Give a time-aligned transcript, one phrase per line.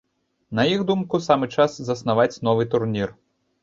[0.59, 3.19] На іх думку, самы час заснаваць новы турнір.